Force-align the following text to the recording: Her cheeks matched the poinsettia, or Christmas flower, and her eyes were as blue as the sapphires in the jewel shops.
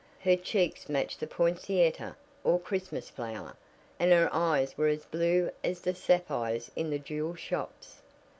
Her 0.21 0.35
cheeks 0.35 0.89
matched 0.89 1.19
the 1.19 1.27
poinsettia, 1.27 2.17
or 2.43 2.59
Christmas 2.59 3.11
flower, 3.11 3.55
and 3.99 4.11
her 4.11 4.31
eyes 4.33 4.75
were 4.75 4.87
as 4.87 5.05
blue 5.05 5.51
as 5.63 5.81
the 5.81 5.93
sapphires 5.93 6.71
in 6.75 6.89
the 6.89 6.97
jewel 6.97 7.35
shops. 7.35 8.01